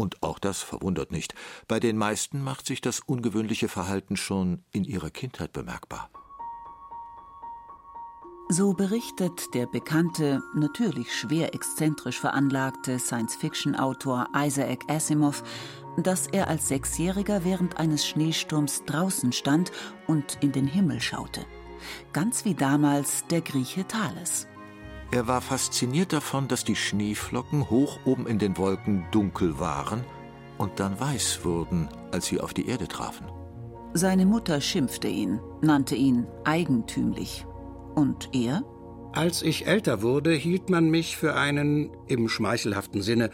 Und 0.01 0.23
auch 0.23 0.39
das 0.39 0.63
verwundert 0.63 1.13
nicht. 1.13 1.35
Bei 1.69 1.79
den 1.79 1.99
meisten 1.99 2.43
macht 2.43 2.65
sich 2.65 2.81
das 2.81 3.01
ungewöhnliche 3.01 3.69
Verhalten 3.69 4.17
schon 4.17 4.65
in 4.73 4.85
ihrer 4.85 5.11
Kindheit 5.11 5.53
bemerkbar. 5.53 6.09
So 8.49 8.73
berichtet 8.73 9.53
der 9.53 9.67
bekannte, 9.67 10.41
natürlich 10.55 11.15
schwer 11.15 11.55
exzentrisch 11.55 12.19
veranlagte 12.19 12.99
Science-Fiction-Autor 12.99 14.29
Isaac 14.35 14.85
Asimov, 14.89 15.43
dass 15.99 16.29
er 16.29 16.49
als 16.49 16.69
Sechsjähriger 16.69 17.45
während 17.45 17.77
eines 17.77 18.07
Schneesturms 18.07 18.85
draußen 18.87 19.33
stand 19.33 19.71
und 20.07 20.39
in 20.41 20.53
den 20.53 20.67
Himmel 20.67 21.03
schaute. 21.03 21.45
Ganz 22.15 22.47
wie 22.47 22.55
damals 22.55 23.27
der 23.27 23.43
Grieche 23.43 23.87
Thales. 23.87 24.47
Er 25.13 25.27
war 25.27 25.41
fasziniert 25.41 26.13
davon, 26.13 26.47
dass 26.47 26.65
die 26.65 26.77
Schneeflocken 26.77 27.69
hoch 27.69 27.99
oben 28.05 28.27
in 28.29 28.39
den 28.39 28.57
Wolken 28.57 29.07
dunkel 29.11 29.59
waren 29.59 30.05
und 30.57 30.79
dann 30.79 31.01
weiß 31.01 31.45
wurden, 31.45 31.89
als 32.13 32.27
sie 32.27 32.41
auf 32.41 32.55
die 32.55 32.69
Erde 32.69 32.87
trafen. 32.87 33.27
Seine 33.93 34.25
Mutter 34.25 34.61
schimpfte 34.61 35.09
ihn, 35.09 35.41
nannte 35.63 35.97
ihn 35.97 36.29
eigentümlich. 36.45 37.45
Und 37.97 38.31
er? 38.33 38.63
Als 39.13 39.43
ich 39.43 39.67
älter 39.67 40.01
wurde, 40.03 40.33
hielt 40.33 40.71
man 40.71 40.91
mich 40.91 41.17
für 41.17 41.35
einen, 41.35 41.91
im 42.07 42.29
schmeichelhaften 42.29 43.03
Sinne, 43.03 43.31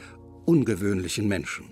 ungewöhnlichen 0.47 1.29
Menschen. 1.29 1.67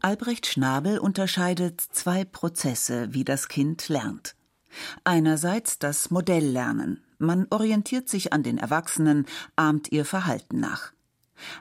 Albrecht 0.00 0.46
Schnabel 0.46 0.98
unterscheidet 0.98 1.80
zwei 1.80 2.24
Prozesse, 2.24 3.08
wie 3.12 3.24
das 3.24 3.46
Kind 3.46 3.88
lernt. 3.88 4.34
Einerseits 5.04 5.78
das 5.78 6.10
Modelllernen, 6.10 7.05
man 7.18 7.46
orientiert 7.50 8.08
sich 8.08 8.32
an 8.32 8.42
den 8.42 8.58
Erwachsenen, 8.58 9.26
ahmt 9.56 9.92
ihr 9.92 10.04
Verhalten 10.04 10.60
nach. 10.60 10.92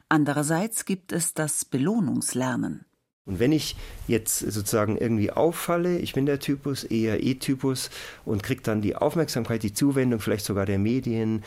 Andererseits 0.10 0.86
gibt 0.86 1.12
es 1.12 1.34
das 1.34 1.66
Belohnungslernen. 1.66 2.86
Und 3.28 3.40
wenn 3.40 3.52
ich 3.52 3.76
jetzt 4.08 4.38
sozusagen 4.38 4.98
irgendwie 4.98 5.32
auffalle, 5.32 5.98
ich 5.98 6.14
bin 6.14 6.28
der 6.28 6.40
Typus, 6.40 6.84
eher 6.84 7.24
E-Typus 7.24 7.90
und 8.24 8.44
kriege 8.44 8.62
dann 8.62 8.82
die 8.82 8.96
Aufmerksamkeit, 8.96 9.64
die 9.64 9.74
Zuwendung 9.74 10.20
vielleicht 10.20 10.46
sogar 10.46 10.68
der 10.68 10.78
Medien, 10.78 11.44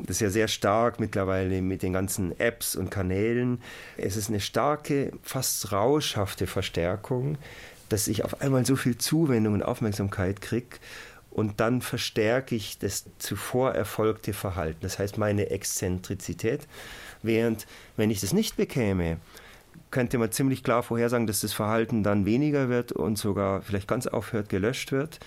das 0.00 0.16
ist 0.16 0.20
ja 0.20 0.28
sehr 0.28 0.48
stark 0.48 1.00
mittlerweile 1.00 1.62
mit 1.62 1.82
den 1.82 1.94
ganzen 1.94 2.38
Apps 2.38 2.76
und 2.76 2.90
Kanälen. 2.90 3.62
Es 3.96 4.18
ist 4.18 4.28
eine 4.28 4.40
starke, 4.40 5.12
fast 5.22 5.72
rauschhafte 5.72 6.46
Verstärkung, 6.46 7.38
dass 7.88 8.06
ich 8.06 8.22
auf 8.22 8.42
einmal 8.42 8.66
so 8.66 8.76
viel 8.76 8.98
Zuwendung 8.98 9.54
und 9.54 9.62
Aufmerksamkeit 9.62 10.42
kriege 10.42 10.76
und 11.34 11.58
dann 11.58 11.82
verstärke 11.82 12.54
ich 12.54 12.78
das 12.78 13.04
zuvor 13.18 13.72
erfolgte 13.72 14.32
Verhalten, 14.32 14.78
das 14.82 14.98
heißt 14.98 15.18
meine 15.18 15.50
Exzentrizität. 15.50 16.66
Während, 17.22 17.66
wenn 17.96 18.10
ich 18.10 18.20
das 18.20 18.32
nicht 18.32 18.56
bekäme, 18.56 19.18
könnte 19.90 20.16
man 20.18 20.30
ziemlich 20.30 20.62
klar 20.62 20.84
vorhersagen, 20.84 21.26
dass 21.26 21.40
das 21.40 21.52
Verhalten 21.52 22.04
dann 22.04 22.24
weniger 22.24 22.68
wird 22.68 22.92
und 22.92 23.18
sogar 23.18 23.62
vielleicht 23.62 23.88
ganz 23.88 24.06
aufhört, 24.06 24.48
gelöscht 24.48 24.92
wird 24.92 25.18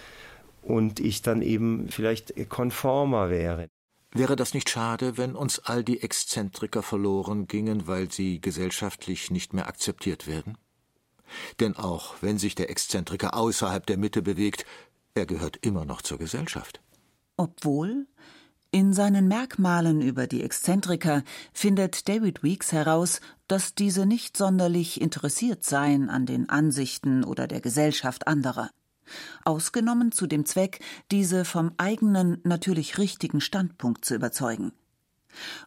und 0.62 1.02
ich 1.02 1.22
dann 1.22 1.42
eben 1.42 1.90
vielleicht 1.90 2.34
konformer 2.50 3.30
wäre. 3.30 3.68
Wäre 4.14 4.38
das 4.38 4.54
nicht 4.54 4.70
schade, 4.70 5.18
wenn 5.18 5.36
uns 5.36 5.60
all 5.60 5.84
die 5.84 6.02
Exzentriker 6.02 6.82
verloren 6.82 7.48
gingen, 7.48 7.88
weil 7.88 8.10
sie 8.10 8.40
gesellschaftlich 8.40 9.30
nicht 9.30 9.54
mehr 9.54 9.68
akzeptiert 9.68 10.26
werden? 10.26 10.58
Denn 11.60 11.76
auch 11.76 12.16
wenn 12.22 12.38
sich 12.38 12.56
der 12.56 12.70
Exzentriker 12.70 13.34
außerhalb 13.34 13.86
der 13.86 13.98
Mitte 13.98 14.22
bewegt, 14.22 14.66
er 15.18 15.26
gehört 15.26 15.58
immer 15.66 15.86
noch 15.86 16.02
zur 16.02 16.18
Gesellschaft. 16.18 16.82
Obwohl, 17.36 18.08
in 18.72 18.94
seinen 18.94 19.28
Merkmalen 19.28 20.02
über 20.02 20.28
die 20.28 20.44
Exzentriker 20.44 21.24
findet 21.54 22.08
David 22.10 22.44
Weeks 22.44 22.72
heraus, 22.72 23.22
dass 23.48 23.76
diese 23.76 24.06
nicht 24.06 24.36
sonderlich 24.36 25.00
interessiert 25.00 25.64
seien 25.64 26.10
an 26.10 26.26
den 26.26 26.50
Ansichten 26.50 27.24
oder 27.24 27.48
der 27.48 27.62
Gesellschaft 27.62 28.28
anderer. 28.28 28.70
Ausgenommen 29.46 30.12
zu 30.12 30.28
dem 30.28 30.46
Zweck, 30.46 30.80
diese 31.12 31.46
vom 31.46 31.72
eigenen, 31.78 32.40
natürlich 32.44 32.98
richtigen 32.98 33.40
Standpunkt 33.40 34.04
zu 34.04 34.16
überzeugen. 34.16 34.74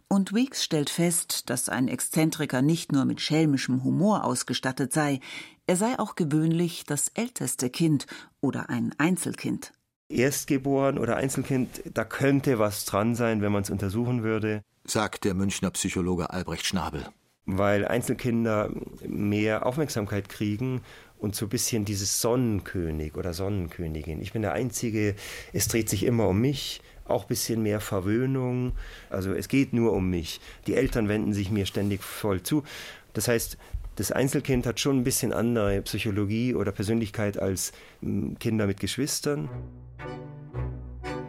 Und 0.08 0.34
Weeks 0.34 0.64
stellt 0.64 0.90
fest, 0.90 1.48
dass 1.48 1.68
ein 1.68 1.88
Exzentriker 1.88 2.60
nicht 2.60 2.92
nur 2.92 3.04
mit 3.04 3.20
schelmischem 3.20 3.84
Humor 3.84 4.24
ausgestattet 4.24 4.92
sei, 4.92 5.20
er 5.70 5.76
sei 5.76 6.00
auch 6.00 6.16
gewöhnlich 6.16 6.82
das 6.84 7.12
älteste 7.14 7.70
Kind 7.70 8.08
oder 8.40 8.70
ein 8.70 8.92
Einzelkind. 8.98 9.72
Erstgeboren 10.08 10.98
oder 10.98 11.16
Einzelkind, 11.16 11.82
da 11.94 12.02
könnte 12.02 12.58
was 12.58 12.86
dran 12.86 13.14
sein, 13.14 13.40
wenn 13.40 13.52
man 13.52 13.62
es 13.62 13.70
untersuchen 13.70 14.24
würde. 14.24 14.64
Sagt 14.82 15.24
der 15.24 15.34
Münchner 15.34 15.70
Psychologe 15.70 16.30
Albrecht 16.30 16.66
Schnabel. 16.66 17.06
Weil 17.46 17.86
Einzelkinder 17.86 18.68
mehr 19.06 19.64
Aufmerksamkeit 19.64 20.28
kriegen 20.28 20.80
und 21.18 21.36
so 21.36 21.46
ein 21.46 21.50
bisschen 21.50 21.84
dieses 21.84 22.20
Sonnenkönig 22.20 23.14
oder 23.14 23.32
Sonnenkönigin. 23.32 24.20
Ich 24.20 24.32
bin 24.32 24.42
der 24.42 24.54
Einzige, 24.54 25.14
es 25.52 25.68
dreht 25.68 25.88
sich 25.88 26.02
immer 26.02 26.26
um 26.26 26.40
mich, 26.40 26.82
auch 27.04 27.22
ein 27.22 27.28
bisschen 27.28 27.62
mehr 27.62 27.78
Verwöhnung. 27.78 28.72
Also 29.08 29.34
es 29.34 29.46
geht 29.46 29.72
nur 29.72 29.92
um 29.92 30.10
mich. 30.10 30.40
Die 30.66 30.74
Eltern 30.74 31.08
wenden 31.08 31.32
sich 31.32 31.52
mir 31.52 31.66
ständig 31.66 32.02
voll 32.02 32.42
zu. 32.42 32.64
Das 33.12 33.28
heißt, 33.28 33.56
das 33.96 34.12
Einzelkind 34.12 34.66
hat 34.66 34.80
schon 34.80 34.98
ein 34.98 35.04
bisschen 35.04 35.32
andere 35.32 35.82
Psychologie 35.82 36.54
oder 36.54 36.72
Persönlichkeit 36.72 37.38
als 37.38 37.72
hm, 38.00 38.38
Kinder 38.38 38.66
mit 38.66 38.80
Geschwistern. 38.80 39.48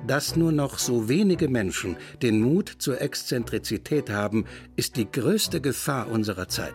Dass 0.07 0.35
nur 0.35 0.51
noch 0.51 0.79
so 0.79 1.07
wenige 1.07 1.47
Menschen 1.47 1.95
den 2.21 2.41
Mut 2.41 2.75
zur 2.79 3.01
Exzentrizität 3.01 4.09
haben, 4.09 4.45
ist 4.75 4.95
die 4.95 5.09
größte 5.09 5.61
Gefahr 5.61 6.09
unserer 6.09 6.47
Zeit. 6.47 6.73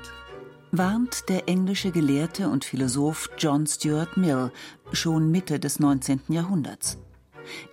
Warnt 0.72 1.28
der 1.28 1.48
englische 1.48 1.90
Gelehrte 1.90 2.48
und 2.48 2.64
Philosoph 2.64 3.30
John 3.38 3.66
Stuart 3.66 4.16
Mill 4.16 4.52
schon 4.92 5.30
Mitte 5.30 5.58
des 5.58 5.80
19. 5.80 6.20
Jahrhunderts. 6.28 6.98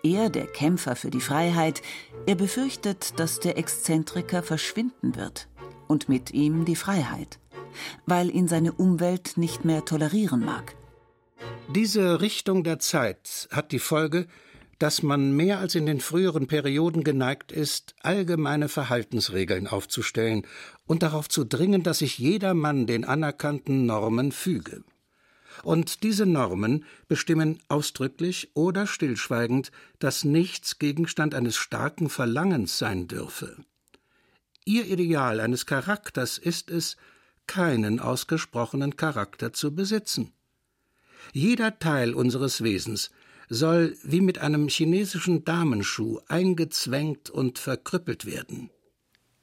Er, 0.04 0.30
der 0.30 0.47
Kämpfer 0.47 0.95
für 0.95 1.10
die 1.10 1.21
Freiheit, 1.21 1.82
er 2.26 2.36
befürchtet, 2.36 3.19
dass 3.19 3.39
der 3.39 3.58
Exzentriker 3.58 4.43
verschwinden 4.43 5.15
wird 5.15 5.47
und 5.88 6.10
mit 6.10 6.32
ihm 6.32 6.65
die 6.65 6.76
Freiheit 6.76 7.39
weil 8.05 8.29
ihn 8.29 8.47
seine 8.47 8.73
Umwelt 8.73 9.38
nicht 9.38 9.65
mehr 9.65 9.86
tolerieren 9.86 10.43
mag. 10.43 10.75
Diese 11.73 12.21
Richtung 12.21 12.63
der 12.63 12.79
Zeit 12.79 13.47
hat 13.51 13.71
die 13.71 13.79
Folge, 13.79 14.27
dass 14.79 15.01
man 15.01 15.36
mehr 15.36 15.59
als 15.59 15.75
in 15.75 15.86
den 15.86 16.01
früheren 16.01 16.47
Perioden 16.47 17.03
geneigt 17.03 17.51
ist, 17.51 17.95
allgemeine 18.01 18.67
Verhaltensregeln 18.67 19.67
aufzustellen 19.67 20.45
und 20.86 21.03
darauf 21.03 21.29
zu 21.29 21.45
dringen, 21.45 21.83
dass 21.83 21.99
sich 21.99 22.17
jedermann 22.17 22.86
den 22.86 23.05
anerkannten 23.05 23.86
Normen 23.86 24.31
füge. 24.31 24.83
Und 25.63 26.03
diese 26.03 26.25
Normen 26.25 26.83
bestimmen 27.07 27.59
ausdrücklich 27.69 28.51
oder 28.55 28.88
stillschweigend, 28.88 29.71
dass 29.99 30.25
nichts 30.25 30.79
Gegenstand 30.79 31.36
eines 31.36 31.55
starken 31.55 32.09
Verlangens 32.09 32.77
sein 32.77 33.07
dürfe. 33.07 33.55
Ihr 34.65 34.86
Ideal 34.86 35.39
eines 35.39 35.65
Charakters 35.65 36.38
ist 36.38 36.69
es, 36.69 36.97
keinen 37.47 37.99
ausgesprochenen 37.99 38.95
Charakter 38.95 39.53
zu 39.53 39.73
besitzen. 39.75 40.34
Jeder 41.32 41.79
Teil 41.79 42.13
unseres 42.13 42.63
Wesens 42.63 43.12
soll 43.49 43.97
wie 44.03 44.21
mit 44.21 44.39
einem 44.39 44.67
chinesischen 44.67 45.45
Damenschuh 45.45 46.19
eingezwängt 46.27 47.29
und 47.29 47.60
verkrüppelt 47.60 48.25
werden. 48.25 48.69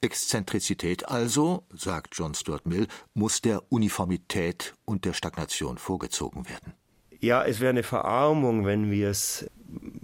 Exzentrizität 0.02 1.08
also, 1.08 1.64
sagt 1.74 2.16
John 2.16 2.34
Stuart 2.34 2.66
Mill, 2.66 2.86
muss 3.12 3.42
der 3.42 3.70
Uniformität 3.70 4.74
und 4.86 5.04
der 5.04 5.12
Stagnation 5.12 5.76
vorgezogen 5.76 6.48
werden. 6.48 6.72
Ja, 7.20 7.44
es 7.44 7.60
wäre 7.60 7.70
eine 7.70 7.82
Verarmung, 7.82 8.64
wenn 8.64 8.90
wir 8.90 9.10
es 9.10 9.50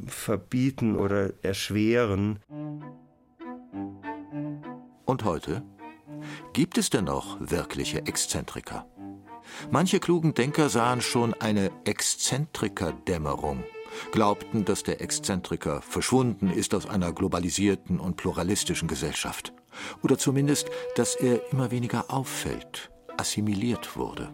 verbieten 0.06 0.96
oder 0.96 1.32
erschweren. 1.42 2.40
Und 5.06 5.24
heute? 5.24 5.62
Gibt 6.52 6.78
es 6.78 6.90
denn 6.90 7.04
noch 7.04 7.36
wirkliche 7.40 8.06
Exzentriker? 8.06 8.86
Manche 9.70 10.00
klugen 10.00 10.34
Denker 10.34 10.68
sahen 10.68 11.00
schon 11.00 11.34
eine 11.34 11.70
Exzentrikerdämmerung, 11.84 13.64
glaubten, 14.12 14.64
dass 14.64 14.82
der 14.82 15.00
Exzentriker 15.00 15.80
verschwunden 15.82 16.50
ist 16.50 16.74
aus 16.74 16.86
einer 16.86 17.12
globalisierten 17.12 18.00
und 18.00 18.16
pluralistischen 18.16 18.88
Gesellschaft. 18.88 19.52
Oder 20.02 20.18
zumindest, 20.18 20.68
dass 20.94 21.14
er 21.14 21.40
immer 21.52 21.70
weniger 21.70 22.10
auffällt, 22.10 22.90
assimiliert 23.16 23.96
wurde. 23.96 24.30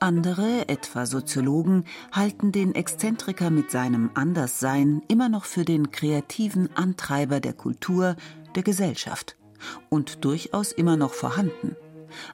Andere, 0.00 0.68
etwa 0.68 1.06
Soziologen, 1.06 1.84
halten 2.12 2.52
den 2.52 2.74
Exzentriker 2.74 3.50
mit 3.50 3.70
seinem 3.70 4.10
Anderssein 4.14 5.02
immer 5.08 5.28
noch 5.28 5.44
für 5.44 5.64
den 5.64 5.90
kreativen 5.90 6.74
Antreiber 6.76 7.40
der 7.40 7.54
Kultur, 7.54 8.16
der 8.54 8.62
Gesellschaft 8.62 9.36
und 9.88 10.24
durchaus 10.24 10.72
immer 10.72 10.96
noch 10.96 11.12
vorhanden. 11.12 11.76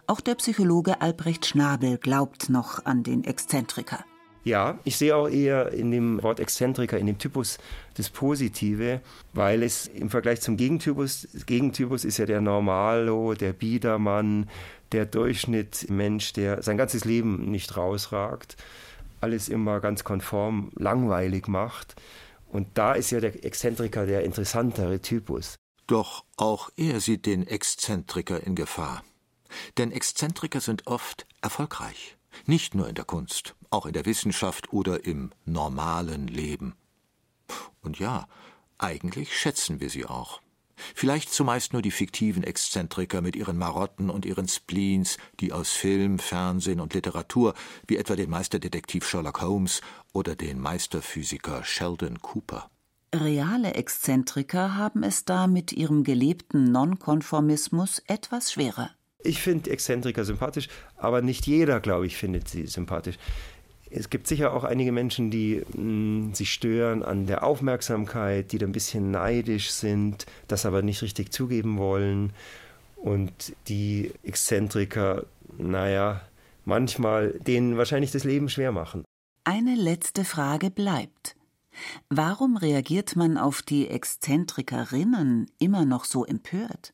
Auch 0.06 0.20
der 0.20 0.34
Psychologe 0.34 1.00
Albrecht 1.00 1.46
Schnabel 1.46 1.98
glaubt 1.98 2.50
noch 2.50 2.84
an 2.84 3.02
den 3.02 3.24
Exzentriker. 3.24 4.04
Ja, 4.42 4.78
ich 4.84 4.96
sehe 4.96 5.14
auch 5.14 5.28
eher 5.28 5.72
in 5.72 5.90
dem 5.90 6.22
Wort 6.22 6.40
Exzentriker, 6.40 6.98
in 6.98 7.06
dem 7.06 7.18
Typus 7.18 7.58
das 7.94 8.08
Positive, 8.08 9.00
weil 9.34 9.62
es 9.62 9.86
im 9.86 10.08
Vergleich 10.08 10.40
zum 10.40 10.56
Gegentypus, 10.56 11.28
Gegentypus 11.44 12.06
ist 12.06 12.16
ja 12.16 12.24
der 12.24 12.40
Normalo, 12.40 13.34
der 13.34 13.52
Biedermann, 13.52 14.48
der 14.92 15.04
Durchschnittmensch, 15.04 16.32
der 16.32 16.62
sein 16.62 16.78
ganzes 16.78 17.04
Leben 17.04 17.50
nicht 17.50 17.76
rausragt, 17.76 18.56
alles 19.20 19.50
immer 19.50 19.80
ganz 19.80 20.04
konform, 20.04 20.70
langweilig 20.74 21.46
macht. 21.46 21.96
Und 22.48 22.66
da 22.74 22.94
ist 22.94 23.10
ja 23.10 23.20
der 23.20 23.44
Exzentriker 23.44 24.06
der 24.06 24.24
interessantere 24.24 25.00
Typus. 25.00 25.56
Doch 25.90 26.24
auch 26.36 26.70
er 26.76 27.00
sieht 27.00 27.26
den 27.26 27.44
Exzentriker 27.44 28.40
in 28.46 28.54
Gefahr. 28.54 29.02
Denn 29.76 29.90
Exzentriker 29.90 30.60
sind 30.60 30.86
oft 30.86 31.26
erfolgreich. 31.40 32.16
Nicht 32.46 32.76
nur 32.76 32.88
in 32.88 32.94
der 32.94 33.04
Kunst, 33.04 33.56
auch 33.70 33.86
in 33.86 33.92
der 33.92 34.06
Wissenschaft 34.06 34.72
oder 34.72 35.04
im 35.04 35.32
normalen 35.46 36.28
Leben. 36.28 36.76
Und 37.82 37.98
ja, 37.98 38.28
eigentlich 38.78 39.36
schätzen 39.36 39.80
wir 39.80 39.90
sie 39.90 40.06
auch. 40.06 40.40
Vielleicht 40.94 41.32
zumeist 41.32 41.72
nur 41.72 41.82
die 41.82 41.90
fiktiven 41.90 42.44
Exzentriker 42.44 43.20
mit 43.20 43.34
ihren 43.34 43.58
Marotten 43.58 44.10
und 44.10 44.24
ihren 44.24 44.46
Spleens, 44.46 45.18
die 45.40 45.52
aus 45.52 45.70
Film, 45.70 46.20
Fernsehen 46.20 46.78
und 46.78 46.94
Literatur, 46.94 47.52
wie 47.88 47.96
etwa 47.96 48.14
den 48.14 48.30
Meisterdetektiv 48.30 49.04
Sherlock 49.08 49.42
Holmes 49.42 49.80
oder 50.12 50.36
den 50.36 50.60
Meisterphysiker 50.60 51.64
Sheldon 51.64 52.22
Cooper. 52.22 52.70
Reale 53.14 53.74
Exzentriker 53.74 54.76
haben 54.76 55.02
es 55.02 55.24
da 55.24 55.48
mit 55.48 55.72
ihrem 55.72 56.04
gelebten 56.04 56.70
Nonkonformismus 56.70 58.02
etwas 58.06 58.52
schwerer. 58.52 58.90
Ich 59.24 59.42
finde 59.42 59.70
Exzentriker 59.70 60.24
sympathisch, 60.24 60.68
aber 60.96 61.20
nicht 61.20 61.46
jeder, 61.46 61.80
glaube 61.80 62.06
ich, 62.06 62.16
findet 62.16 62.48
sie 62.48 62.66
sympathisch. 62.66 63.16
Es 63.90 64.08
gibt 64.10 64.28
sicher 64.28 64.54
auch 64.54 64.62
einige 64.62 64.92
Menschen, 64.92 65.32
die 65.32 65.62
mh, 65.74 65.82
mm, 65.82 66.34
sich 66.34 66.52
stören 66.52 67.02
an 67.02 67.26
der 67.26 67.42
Aufmerksamkeit, 67.42 68.52
die 68.52 68.58
da 68.58 68.66
ein 68.66 68.72
bisschen 68.72 69.10
neidisch 69.10 69.72
sind, 69.72 70.26
das 70.46 70.64
aber 70.64 70.82
nicht 70.82 71.02
richtig 71.02 71.32
zugeben 71.32 71.78
wollen. 71.78 72.32
Und 72.94 73.32
die 73.66 74.12
Exzentriker, 74.22 75.26
naja, 75.58 76.20
manchmal 76.64 77.32
denen 77.40 77.76
wahrscheinlich 77.76 78.12
das 78.12 78.22
Leben 78.22 78.48
schwer 78.48 78.70
machen. 78.70 79.04
Eine 79.42 79.74
letzte 79.74 80.24
Frage 80.24 80.70
bleibt. 80.70 81.34
Warum 82.08 82.56
reagiert 82.56 83.16
man 83.16 83.38
auf 83.38 83.62
die 83.62 83.88
Exzentrikerinnen 83.88 85.50
immer 85.58 85.84
noch 85.84 86.04
so 86.04 86.24
empört? 86.24 86.92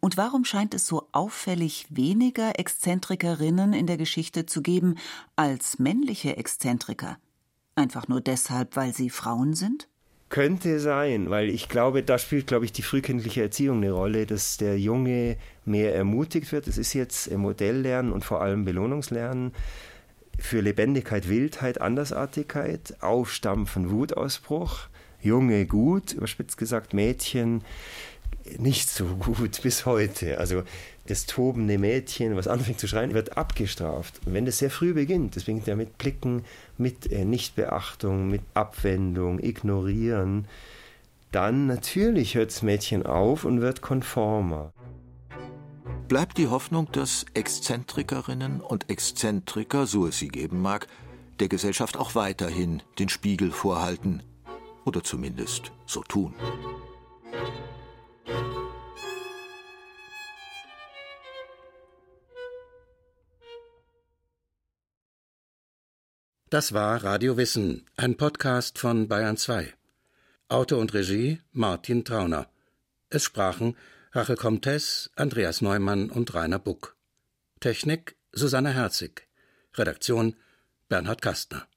Und 0.00 0.16
warum 0.16 0.44
scheint 0.44 0.74
es 0.74 0.86
so 0.86 1.08
auffällig 1.12 1.86
weniger 1.90 2.58
Exzentrikerinnen 2.58 3.72
in 3.72 3.86
der 3.86 3.96
Geschichte 3.96 4.46
zu 4.46 4.62
geben 4.62 4.96
als 5.36 5.78
männliche 5.78 6.36
Exzentriker? 6.36 7.18
Einfach 7.74 8.08
nur 8.08 8.20
deshalb, 8.20 8.76
weil 8.76 8.94
sie 8.94 9.10
Frauen 9.10 9.54
sind? 9.54 9.88
Könnte 10.30 10.78
sein, 10.78 11.30
weil 11.30 11.48
ich 11.48 11.68
glaube, 11.68 12.02
da 12.02 12.18
spielt, 12.18 12.46
glaube 12.46 12.66
ich, 12.66 12.72
die 12.72 12.82
frühkindliche 12.82 13.40
Erziehung 13.40 13.78
eine 13.78 13.92
Rolle, 13.92 14.26
dass 14.26 14.58
der 14.58 14.78
Junge 14.78 15.38
mehr 15.64 15.94
ermutigt 15.94 16.52
wird. 16.52 16.66
Es 16.66 16.76
ist 16.76 16.92
jetzt 16.92 17.30
Modelllernen 17.34 18.12
und 18.12 18.24
vor 18.24 18.42
allem 18.42 18.64
Belohnungslernen 18.66 19.52
für 20.38 20.60
Lebendigkeit, 20.60 21.28
Wildheit, 21.28 21.80
Andersartigkeit, 21.80 22.96
Aufstampfen, 23.00 23.90
Wutausbruch. 23.90 24.88
Junge 25.20 25.66
gut, 25.66 26.12
überspitzt 26.12 26.56
gesagt, 26.58 26.94
Mädchen 26.94 27.62
nicht 28.56 28.88
so 28.88 29.04
gut 29.04 29.62
bis 29.62 29.84
heute. 29.84 30.38
Also 30.38 30.62
das 31.06 31.26
tobende 31.26 31.78
Mädchen, 31.78 32.36
was 32.36 32.48
anfängt 32.48 32.78
zu 32.78 32.86
schreien, 32.86 33.14
wird 33.14 33.36
abgestraft. 33.36 34.20
Und 34.26 34.34
wenn 34.34 34.46
das 34.46 34.58
sehr 34.58 34.70
früh 34.70 34.94
beginnt, 34.94 35.36
das 35.36 35.44
beginnt 35.44 35.66
ja 35.66 35.76
mit 35.76 35.98
Blicken, 35.98 36.44
mit 36.76 37.10
äh, 37.10 37.24
Nichtbeachtung, 37.24 38.28
mit 38.28 38.42
Abwendung, 38.54 39.42
Ignorieren, 39.42 40.46
dann 41.32 41.66
natürlich 41.66 42.34
hört 42.34 42.50
das 42.50 42.62
Mädchen 42.62 43.04
auf 43.04 43.44
und 43.44 43.60
wird 43.60 43.82
konformer. 43.82 44.72
Bleibt 46.08 46.38
die 46.38 46.48
Hoffnung, 46.48 46.90
dass 46.92 47.26
Exzentrikerinnen 47.34 48.60
und 48.60 48.88
Exzentriker, 48.90 49.86
so 49.86 50.06
es 50.06 50.18
sie 50.18 50.28
geben 50.28 50.62
mag, 50.62 50.86
der 51.38 51.48
Gesellschaft 51.48 51.96
auch 51.96 52.14
weiterhin 52.14 52.82
den 52.98 53.08
Spiegel 53.08 53.50
vorhalten 53.50 54.22
oder 54.84 55.04
zumindest 55.04 55.70
so 55.86 56.02
tun. 56.02 56.34
Das 66.50 66.72
war 66.72 67.04
Radio 67.04 67.36
Wissen, 67.36 67.84
ein 67.98 68.16
Podcast 68.16 68.78
von 68.78 69.06
Bayern 69.06 69.36
2. 69.36 69.74
Autor 70.48 70.78
und 70.78 70.94
Regie 70.94 71.42
Martin 71.52 72.06
Trauner. 72.06 72.48
Es 73.10 73.24
sprachen 73.24 73.76
Rachel 74.12 74.36
Comtes, 74.36 75.10
Andreas 75.16 75.60
Neumann 75.60 76.08
und 76.08 76.34
Rainer 76.34 76.58
Buck. 76.58 76.96
Technik 77.60 78.16
Susanne 78.32 78.72
Herzig. 78.72 79.28
Redaktion 79.74 80.34
Bernhard 80.88 81.20
Kastner. 81.20 81.68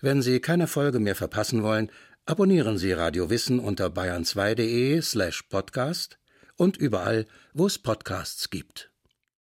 Wenn 0.00 0.20
Sie 0.20 0.40
keine 0.40 0.66
Folge 0.66 0.98
mehr 0.98 1.14
verpassen 1.14 1.62
wollen, 1.62 1.92
abonnieren 2.26 2.76
Sie 2.76 2.90
Radio 2.90 3.30
Wissen 3.30 3.60
unter 3.60 3.86
bayern2.de 3.86 5.00
slash 5.00 5.42
podcast 5.42 6.18
und 6.56 6.76
überall, 6.76 7.24
wo 7.52 7.66
es 7.66 7.78
Podcasts 7.78 8.50
gibt. 8.50 8.90